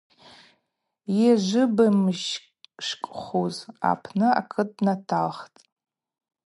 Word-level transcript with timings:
Йжвибыжьмышкӏхуз 1.23 3.55
апны 3.89 4.27
акыт 4.39 4.69
днаталхтӏ. 4.77 5.59